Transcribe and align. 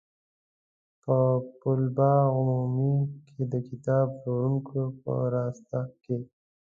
په 1.03 1.15
پل 1.59 1.81
باغ 1.97 2.25
عمومي 2.37 2.91
کې 3.27 3.41
د 3.53 3.53
کتاب 3.69 4.07
پلورونکو 4.21 4.79
په 5.01 5.13
راسته 5.35 5.79
کې. 6.03 6.17